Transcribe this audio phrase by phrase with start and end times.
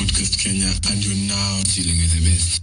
[0.00, 2.62] Podcast Kenya, and you're now dealing with the best.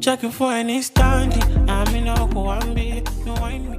[0.00, 1.40] Checking for any stanley.
[1.66, 3.00] I'm in a Kuambi.
[3.24, 3.78] No wine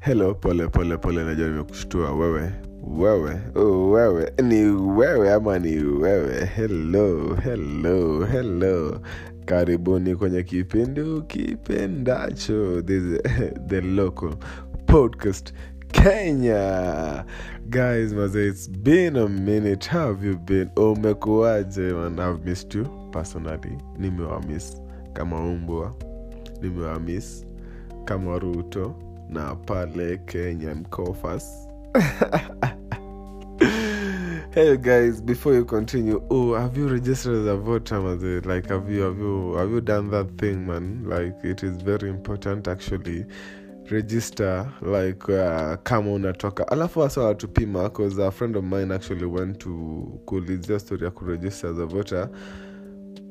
[0.00, 2.52] hello pole pole pole najua nimekushtua wewe
[2.86, 3.40] wewe?
[3.54, 4.32] Oh, wewe.
[4.42, 6.44] Ni wewe ama ni wewe?
[6.44, 9.00] Hello hello hello.
[9.44, 12.82] Karibuni kwenye kipindi ukipendacho.
[12.82, 13.20] This is
[13.68, 14.34] the local
[14.86, 15.52] podcast
[15.92, 17.24] kenya.
[17.70, 19.88] Guys maze it's been a minute.
[19.90, 20.68] Have you been?
[20.76, 21.92] Umekuwaje?
[21.92, 23.78] Man i've missed you personally.
[23.98, 25.94] Nimewamis kama umbwa.
[26.62, 27.46] Nimewamis
[28.04, 28.94] kama ruto.
[29.28, 31.68] Na pale kenyan cofas
[34.56, 38.88] hey guys before you continue oh have you registered as a voter maze like have
[38.88, 41.04] you have you have you done that thing man?
[41.06, 43.26] Like it is very important actually.
[43.90, 46.68] Register like uh, kama unatoka.
[46.68, 49.70] Alafu hasa watupima cause a friend of mine actually went to
[50.24, 52.30] kuulizia story ya kuregister as a voter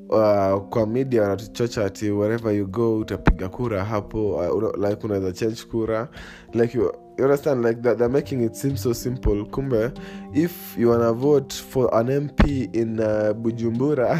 [0.09, 5.63] uh, kwa media wanatuchocha ati wherever you go utapiga kura hapo uh, like unaweza change
[5.71, 6.09] kura.
[6.53, 6.83] Like you,
[7.17, 9.45] you understand like that, they're making it seem so simple.
[9.45, 9.91] Kumbe
[10.33, 12.45] if you wanna vote for an mp
[12.75, 14.19] in uh, bujumbura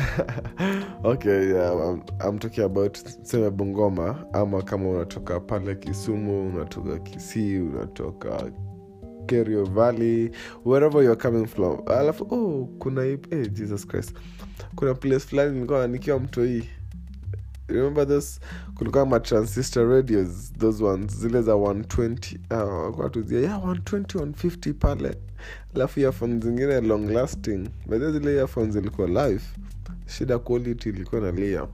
[1.04, 7.58] okay yeah, I'm, i'm talking about seme bungoma ama kama unatoka pale kisumu unatoka kisii
[7.60, 8.44] unatoka
[9.26, 10.32] kerio valley
[10.66, 11.80] wherever you're coming from.
[11.88, 14.14] Alafu oh kuna hey, eh, jesus christ.
[14.76, 16.70] Kuna place fulani nilikuwa nikiwa mtoi
[17.68, 18.40] remember those
[18.76, 19.22] kulikuwa ma
[19.76, 25.18] radios those ones zile za 120 uh, tuzia yeah 120 150 pale.
[25.76, 27.70] Alafu earphones zingine long lasting.
[27.88, 29.44] But zile earphones zilikuwa live.
[30.08, 31.68] Shida quality ilikuwa na lia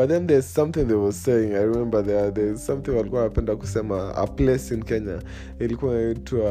[0.00, 1.54] but then there's something they were saying.
[1.54, 5.22] I remember there, there's something walikuwa wanapenda kusema a place in kenya.
[5.58, 6.50] Ilikuwa inaitwa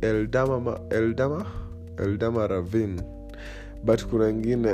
[0.00, 1.46] eldama ma- eldama?
[1.98, 3.02] Eldama ravine
[3.84, 4.70] but kuna ingine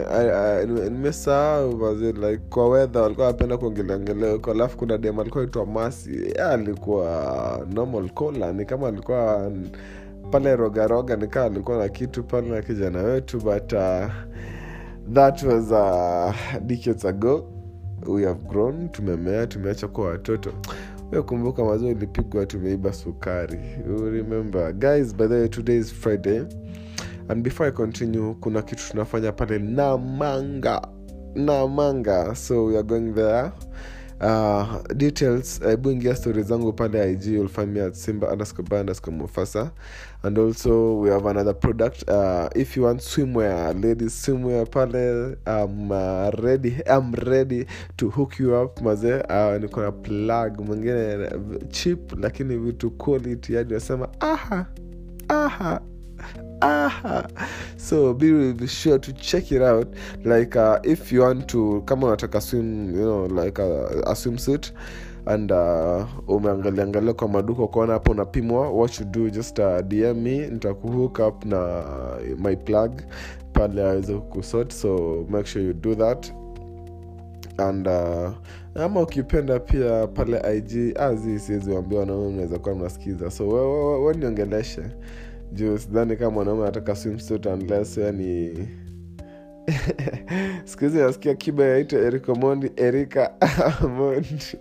[0.90, 4.50] nimesahau like kwa wedha walikuwa wanapenda kuongeleongelea huko.
[4.50, 6.32] Alafu kuna dem alikuwa itwa masi.
[6.32, 9.50] Alikuwa normal cola ni kama alikuwa
[10.30, 14.04] pale rogaroga nikaa alikuwa na kitu pale na kijana wetu but uh,
[15.12, 16.32] that was uh,
[16.66, 17.47] decades ago.
[18.06, 20.53] We have grown tumemea tumeacha kuwa watoto.
[21.26, 23.59] Kumbuka mazao ilipigwa tumeiba sukari.
[24.12, 24.72] Remember?
[24.72, 26.43] Guys by the way today is friday.
[27.28, 30.88] And before i continue kuna kitu tunafanya pale namanga.
[31.34, 32.34] Namanga.
[32.34, 33.53] So we are going there
[34.20, 38.76] uh, details hebu ingia stori zangu pale ig you'll find me at simba underscore by
[38.76, 39.70] underscore mufasa.
[40.22, 45.91] And also we have another product uh, if you want swimwear ladies swimwear pale I'm
[45.91, 47.66] uh, ready I'm ready
[47.97, 51.30] to hook you up maze uh, niko plug mwingine
[51.69, 54.66] chip lakini vitu quality yani wasema aha
[55.28, 55.80] aha
[56.60, 57.26] aha.
[57.76, 59.88] So be, be sure to check it out.
[60.25, 64.72] Like uh, if you want to kama unataka swim you know like a, a swimsuit
[65.26, 70.47] and uh, umeangaliangalia kwa maduka ukaona hapo unapimwa what you do just uh, dm me
[70.47, 71.84] nitakuhook up na
[72.38, 72.92] my plug
[73.53, 76.32] pale aweze kusort so make sure you do that.
[77.59, 78.31] And uh,
[78.75, 83.31] ama ukipenda pia pale ig azi siwezi wambia wanaume mnaweza kuwa mnasikiza.
[83.31, 84.15] So we, we, we, we
[85.52, 86.96] juu sidhani kama mwanaume anataka
[87.46, 88.68] unless yani
[90.64, 93.32] sikuhizi nasikia kiba yaitwa erika mondi erika
[93.96, 94.58] mondi.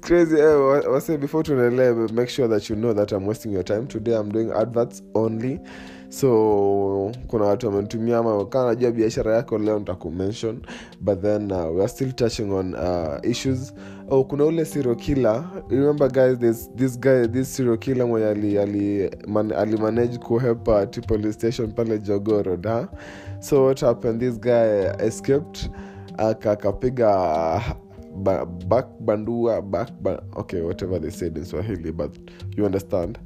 [0.00, 3.82] Crazy wa- wase before tunaendelea make sure that you know that i'm wasting your time.
[3.86, 5.60] Today i'm doing adverts only
[6.12, 8.36] so kuna watu wamenitumia ama
[8.66, 10.60] najua biashara yako leo nitakumention
[11.00, 13.74] but then uh, weare still touching on uh, issues.
[14.10, 16.70] Oh kuna ule sirokila remember guys this,
[17.28, 22.84] this serial mwenye alimanage ali, ali kuhepa uh, police station pale jogorod huh?
[23.40, 24.20] so what happened?
[24.20, 25.70] This guy escaped
[26.18, 27.08] aka- akapiga
[28.16, 32.16] ba, back bandua back ba, okay whatever they said in swahili but
[32.56, 33.18] you understand.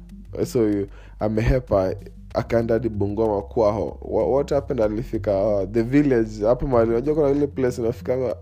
[0.45, 0.85] So
[1.19, 1.95] amehepa
[2.33, 3.97] akaenda hadi bungoma kwaho
[4.33, 6.45] what happened alifika uh, the village.
[6.45, 8.35] Hapo mali unajua kuna ile place unafikanga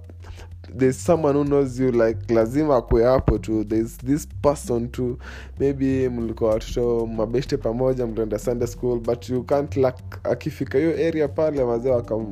[0.78, 3.64] there's someone who knows you like lazima akue hapo tu.
[3.64, 5.18] There's this person tu.
[5.60, 11.28] Maybe mlikuwa watoto mabeshte pamoja mlienda sunday school but you can't lack akifika hiyo area
[11.28, 12.26] pale wazee wakam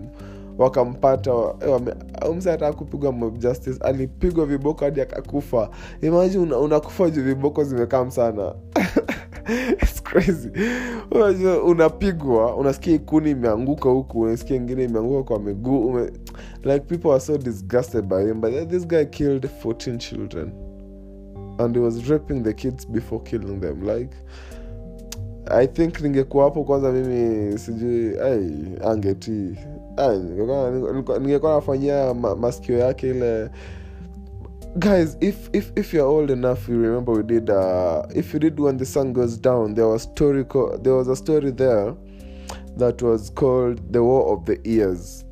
[0.57, 1.31] wakampata
[1.67, 1.81] eh,
[2.35, 5.69] mse ataka kupigwa justice alipigwa viboko hadi akakufa.
[6.01, 8.55] Imagine una- unakufa juu viboko zimekam sana
[11.11, 16.11] unajua unapigwa unasikia ikuni imeanguka huku unasikia ingine imeanguka kwa miguu ume...
[16.63, 20.51] like people are so disgusted by him but this guy killed 14 children
[21.57, 24.15] and he was raping the kids before killing them like
[25.45, 28.19] i think ningekuwa hapo kwanza mimi sijui
[28.85, 29.57] angeti
[31.19, 33.49] ningekuwa nafanyia ma, masikio yake ile
[34.79, 38.59] guys if if if you're old enough you remember we did uh if you did
[38.59, 41.95] when the sun goes down there was story co- there was a story there
[42.77, 45.23] that was called the war of the ears.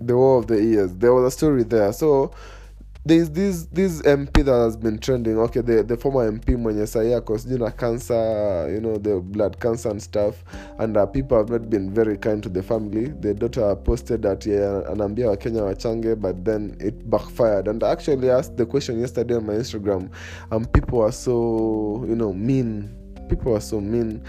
[0.00, 0.94] The war of the ears.
[0.96, 1.92] There was a story there.
[1.92, 2.32] So
[3.08, 5.38] there's this this mp that has been trending.
[5.38, 7.38] Okay the, the former mp mwenye sahi ako
[7.76, 10.44] cancer you know the blood cancer and stuff.
[10.78, 13.08] And uh, people have not been very kind to the family.
[13.20, 17.66] The daughter posted that yeah, anaambia wakenya wachange but then it backfired.
[17.68, 20.10] And actually asked the question yesterday on my instagram.
[20.50, 22.94] And people are so you know mean.
[23.28, 24.22] People are so mean.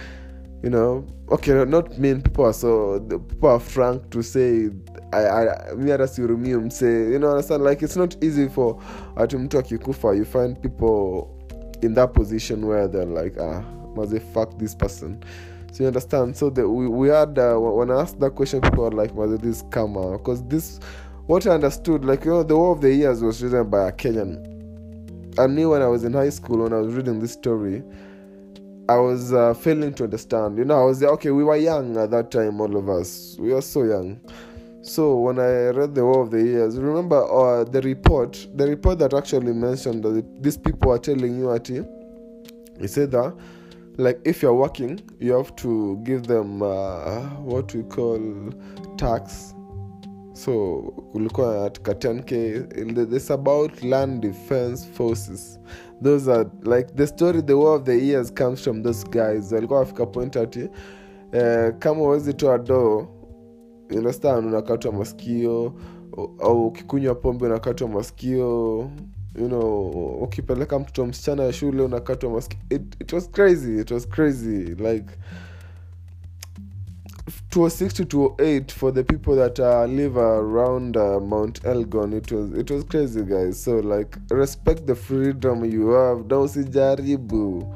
[0.64, 2.22] You know okay not mean.
[2.22, 4.70] People are so people are frank to say
[5.12, 8.76] I, I, mi hata sihurumii msee you know understand like it's not easy for
[9.16, 11.28] ati mtu akikufa you find people
[11.82, 13.64] in that position where they're like ah
[14.10, 15.18] they fuck this person
[15.72, 18.84] so you understand so the, we, we had uh, when i asked that question people
[18.84, 20.80] were like must this karma because this
[21.28, 23.92] what i understood like you know the war of the years was written by a
[23.92, 24.38] kenyan
[25.38, 27.84] i knew when i was in high school when i was reading this story
[28.90, 30.58] I was uh, failing to understand.
[30.58, 31.30] You know, I was like okay.
[31.30, 33.36] We were young at that time, all of us.
[33.40, 34.20] We were so young.
[34.82, 39.00] So when I read the War of the Years, remember uh, the report, the report
[39.00, 41.84] that actually mentioned that these people are telling you, Ati,
[42.80, 43.36] he said that,
[43.98, 48.20] like, if you're working, you have to give them uh, what we call
[48.98, 49.54] tax.
[50.34, 53.14] So kulikuwa katika 10k.
[53.16, 55.60] It's about land defense forces.
[56.02, 59.52] Those are like the story, the war of the years comes from those guys.
[59.52, 60.70] Walikuwa wafika point ati
[61.32, 63.08] eh, kama uwezi toa doo
[63.98, 65.74] understand unakatwa masikio
[66.40, 68.80] au- ukikunywa pombe unakatwa masikio
[69.36, 69.90] you know
[70.24, 75.06] ukipeleka mtoto msichana ya shule unakatwa masikio it, it was crazy it was crazy like
[77.52, 82.14] 206 to 208 for the people that uh, live around uh, Mount Elgon.
[82.14, 83.64] It was it was crazy, guys.
[83.64, 86.28] So like, respect the freedom you have.
[86.28, 87.76] Don't usijaribu.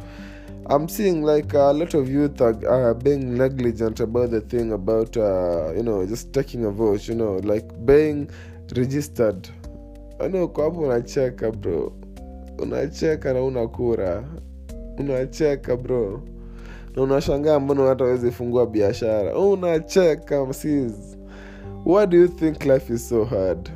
[0.69, 5.17] I'm seeing like a lot of youth are, are being negligent about the thing about
[5.17, 7.07] uh, you know just taking a vote.
[7.07, 8.29] You know, like being
[8.75, 9.49] registered.
[10.21, 11.93] I know kwa unacheka bro,
[12.57, 14.23] unacheka na una kura,
[14.99, 16.21] unacheka bro.
[16.95, 19.37] Na unashangaa mbona hata awezi fungua biashara.
[19.37, 21.17] Unacheka msis.
[21.85, 23.69] Why do you think life is so hard?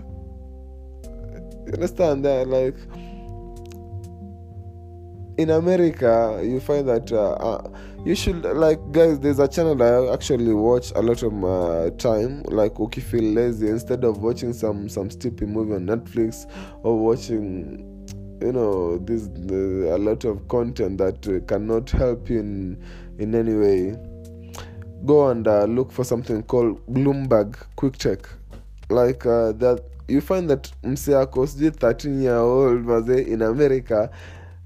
[1.65, 2.77] You understand that like
[5.37, 7.69] in america you find that uh, uh,
[8.05, 12.41] you should like guys there's a channel i actually watch a lot of my time.
[12.43, 16.49] Like okay, feel lazy instead of watching some some stupid movie on netflix
[16.83, 18.07] or watching
[18.41, 22.83] you know this the, a lot of content that uh, cannot help you in
[23.19, 23.97] in any way
[25.05, 28.27] go and uh, look for something called bloomberg quick check.
[28.89, 34.09] Like uh, that you find that msiako sijui 13 year old maze in america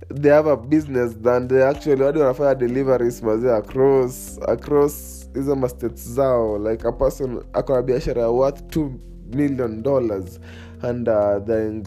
[0.09, 6.09] they have a business than they actually wadi wanafanya deliveries mazi across across hizo mastates
[6.13, 6.57] zao?
[6.57, 8.89] Like a person ako na biashara worth 2
[9.35, 10.39] million dollars
[10.81, 11.83] and uh, then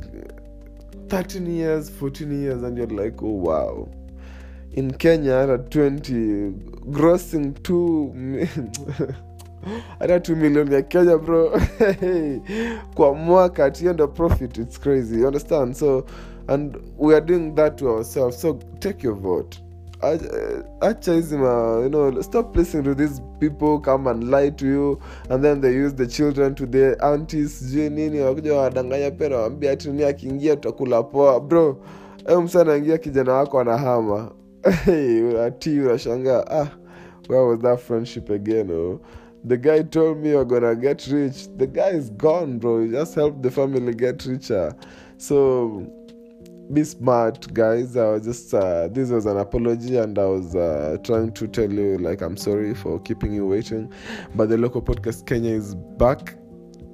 [1.08, 3.88] 13 years 14 years and you're like oh wow.
[4.76, 6.52] In kenya hata 20
[6.90, 9.24] grossing 2
[9.98, 11.50] hata 2 million ya kenya bro.
[12.94, 15.74] Kwa mwaka at end profit it's crazy you understand?
[15.74, 16.04] So
[16.48, 18.40] and we are doing that to ourselves.
[18.40, 19.58] So take your vote.
[20.80, 25.42] Acha hizi you know stop listening to these people come and lie to you and
[25.44, 30.04] then they use the children to their aunties sijui nini wakuja wadanganya pia nawambia ati
[30.04, 31.40] akiingia tutakula poa.
[31.40, 31.76] Bro
[32.28, 34.30] eu msa kijana wako anahama.
[35.46, 36.44] Ati unashangaa.
[36.50, 36.84] Ah
[37.28, 39.00] where was that friendship again oh?
[39.44, 41.48] The guy told me you're gonna get rich.
[41.56, 42.80] The guy is gone bro.
[42.80, 44.74] You just help the family get richer.
[45.18, 45.86] So
[46.72, 47.96] be smart guys.
[47.96, 51.70] I was just uh, this was an apology and i was uh, trying to tell
[51.70, 53.92] you like i'm sorry for keeping you waiting.
[54.34, 56.36] But the local podcast kenya is back.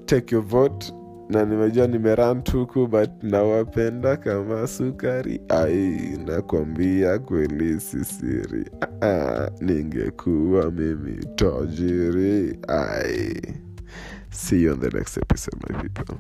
[0.06, 0.90] Take your vote
[1.30, 5.40] na nimejua nimerant huku but nawapenda kama sukari.
[5.48, 8.64] Ai nakwambia kweli sisiri.
[9.00, 12.58] Ah, ningekuwa mimi tajiri.
[12.68, 13.42] Ai.
[14.30, 16.16] See you on the next episode my people